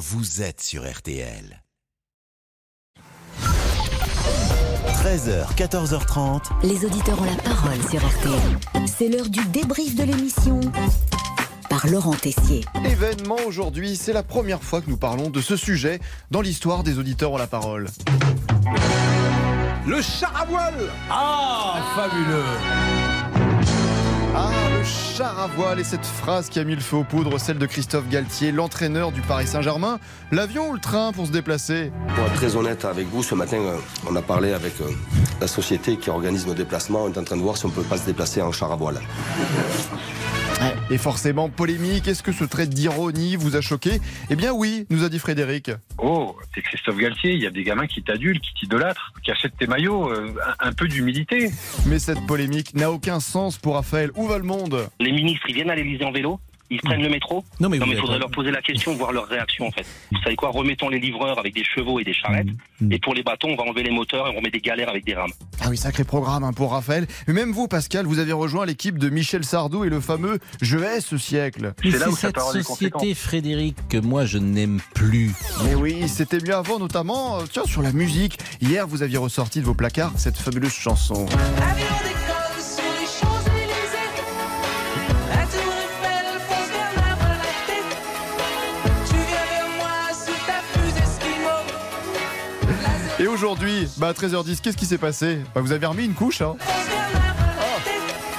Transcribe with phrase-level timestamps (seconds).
[0.00, 1.62] vous êtes sur RTL.
[4.94, 6.40] 13h, 14h30.
[6.62, 8.86] Les auditeurs ont la parole sur RTL.
[8.86, 10.60] C'est l'heure du débrief de l'émission
[11.68, 12.64] par Laurent Tessier.
[12.82, 16.98] Événement aujourd'hui, c'est la première fois que nous parlons de ce sujet dans l'histoire des
[16.98, 17.86] auditeurs ont la parole.
[19.86, 23.19] Le char à voile Ah, fabuleux
[24.34, 27.40] Ah, le char à voile et cette phrase qui a mis le feu aux poudres,
[27.40, 29.98] celle de Christophe Galtier, l'entraîneur du Paris Saint-Germain.
[30.30, 31.90] L'avion ou le train pour se déplacer?
[32.14, 33.76] Pour être très honnête avec vous, ce matin, euh,
[34.08, 34.84] on a parlé avec euh,
[35.40, 37.04] la société qui organise nos déplacements.
[37.04, 38.76] On est en train de voir si on peut pas se déplacer en char à
[38.76, 39.00] voile.
[40.92, 44.00] Et forcément, polémique, est-ce que ce trait d'ironie vous a choqué?
[44.28, 45.70] Eh bien oui, nous a dit Frédéric.
[45.98, 49.56] Oh, t'es Christophe Galtier, il y a des gamins qui t'adulent, qui t'idolâtrent, qui achètent
[49.56, 51.52] tes maillots, euh, un, peu d'humilité.
[51.86, 54.10] Mais cette polémique n'a aucun sens pour Raphaël.
[54.16, 54.88] Où va le monde?
[54.98, 56.40] Les ministres, ils viennent à l'Elysée en vélo
[56.70, 58.94] ils prennent le métro Non, mais Non, vous mais il faudrait leur poser la question,
[58.94, 59.84] voir leur réaction en fait.
[60.12, 62.48] Vous savez quoi Remettons les livreurs avec des chevaux et des charrettes.
[62.80, 62.92] Mm.
[62.92, 65.04] Et pour les bâtons, on va enlever les moteurs et on remet des galères avec
[65.04, 65.32] des rames.
[65.60, 67.06] Ah oui, sacré programme hein, pour Raphaël.
[67.26, 70.78] Mais même vous, Pascal, vous avez rejoint l'équipe de Michel Sardou et le fameux Je
[70.78, 71.74] hais ce siècle.
[71.82, 73.14] C'est là où cette société.
[73.14, 75.32] Frédéric, que moi je n'aime plus.
[75.64, 78.38] Mais oui, c'était mieux avant, notamment euh, tiens, sur la musique.
[78.60, 81.26] Hier, vous aviez ressorti de vos placards cette fabuleuse chanson.
[81.26, 82.09] Avion
[93.20, 96.40] Et aujourd'hui, bah à 13h10, qu'est-ce qui s'est passé Bah vous avez remis une couche,
[96.40, 97.90] hein la lactée.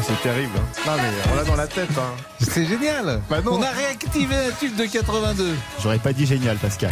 [0.00, 0.52] C'est terrible.
[0.56, 0.80] Hein.
[0.86, 2.16] Non mais on l'a dans la tête, hein.
[2.40, 3.58] C'est génial Bah non.
[3.58, 6.90] On a réactivé un tube de 82 J'aurais pas dit génial, Pascal.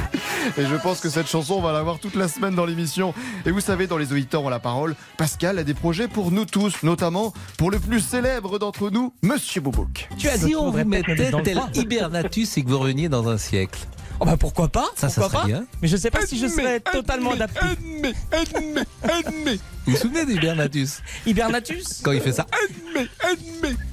[0.58, 3.14] Et je pense que cette chanson, on va l'avoir toute la semaine dans l'émission.
[3.46, 6.44] Et vous savez, dans les auditeurs ont la parole, Pascal a des projets pour nous
[6.44, 10.10] tous, notamment pour le plus célèbre d'entre nous, Monsieur Boubouk.
[10.18, 13.86] Tu as dit on vous mettait tel hibernatus et que vous reveniez dans un siècle.
[14.20, 15.66] Oh bah pourquoi pas Ça, ça Pourquoi serait pas bien.
[15.80, 17.60] Mais je sais pas si je serais totalement adapté.
[19.86, 22.46] Vous vous souvenez d'hibernatus Hibernatus Quand il fait ça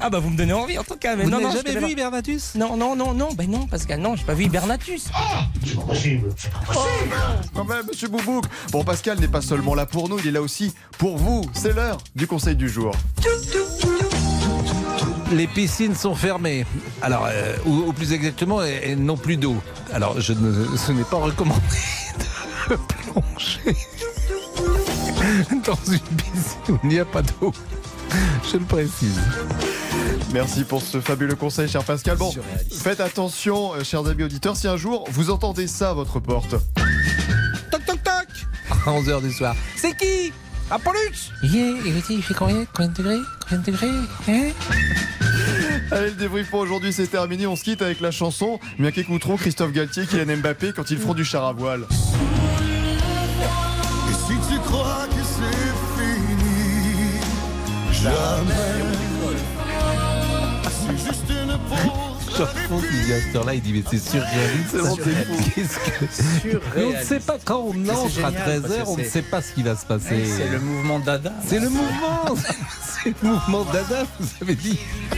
[0.01, 1.15] Ah bah vous me donnez envie en tout cas.
[1.15, 2.59] Mais Vous non, jamais vu hibernatus pas.
[2.59, 5.05] Non, non, non, non, ben non, Pascal, non, j'ai pas vu Hibernatus.
[7.53, 8.45] Quand même, Monsieur Boubouk.
[8.71, 11.49] Bon, Pascal n'est pas seulement là pour nous, il est là aussi pour vous.
[11.53, 12.93] C'est l'heure du conseil du jour.
[15.31, 16.65] Les piscines sont fermées.
[17.01, 19.57] Alors, euh, ou, ou plus exactement, elles, elles n'ont plus d'eau.
[19.91, 21.61] Alors, je ne, ce n'est pas recommandé
[22.69, 23.77] de plonger
[25.65, 27.53] dans une piscine où il n'y a pas d'eau.
[28.51, 29.19] Je le précise.
[30.33, 32.17] Merci pour ce fabuleux conseil, cher Pascal.
[32.17, 32.33] Bon,
[32.71, 36.51] faites attention, euh, chers amis auditeurs, si un jour vous entendez ça à votre porte.
[37.71, 38.27] Toc toc toc
[38.85, 39.55] À 11h du soir.
[39.75, 40.31] C'est qui?
[40.69, 41.75] Apollux Yeah,
[42.09, 42.65] il fait combien?
[42.73, 43.19] Combien de degrés?
[43.41, 43.89] Combien de degrés?
[44.27, 44.51] Hein?
[45.89, 47.47] Allez, le débrief pour aujourd'hui, c'est terminé.
[47.47, 51.13] On se quitte avec la chanson, bien qu'écouteront Christophe Galtier, Kylian Mbappé quand ils feront
[51.13, 51.85] du char à voile.
[62.37, 64.75] Jean-François qui dit à cette heure-là, il dit mais c'est surréaliste.
[65.55, 66.61] Qu'est-ce que...
[66.75, 69.53] Mais on ne sait pas quand on entre à 13h, on ne sait pas ce
[69.53, 70.23] qui va se passer.
[70.25, 71.33] C'est le mouvement Dada.
[71.45, 72.35] C'est le mouvement
[72.81, 74.77] C'est le mouvement Dada, vous avez dit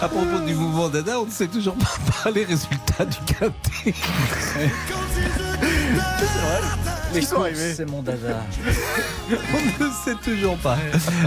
[0.00, 3.94] À propos du mouvement Dada, on ne sait toujours pas les résultats du quintet.
[7.14, 7.74] Ils sont arrivés.
[7.74, 8.44] C'est mon Dada.
[9.30, 10.76] On ne sait toujours pas.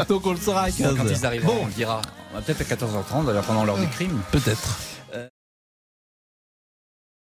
[0.09, 0.95] Donc on le saura à 15h.
[0.97, 2.01] Quand ils arriveront, on le dira.
[2.31, 4.21] On va peut-être à 14h30, d'ailleurs pendant l'heure des crimes.
[4.31, 4.77] Peut-être.